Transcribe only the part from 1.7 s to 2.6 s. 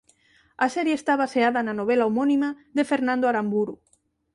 novela homónima